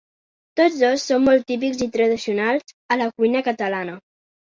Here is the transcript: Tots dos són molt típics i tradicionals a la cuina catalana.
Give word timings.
Tots 0.59 0.77
dos 0.83 1.03
són 1.09 1.19
molt 1.25 1.45
típics 1.51 1.83
i 1.87 1.87
tradicionals 1.97 2.73
a 2.95 2.97
la 3.03 3.11
cuina 3.13 3.43
catalana. 3.49 3.95